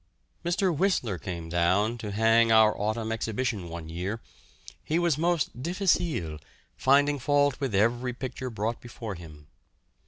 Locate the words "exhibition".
3.11-3.69